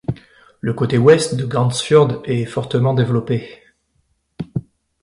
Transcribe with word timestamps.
Le 0.61 0.73
côté 0.73 0.97
ouest 0.97 1.35
de 1.35 1.45
Gandsfjord 1.45 2.23
est 2.25 2.45
fortement 2.45 2.95
développé. 2.95 3.59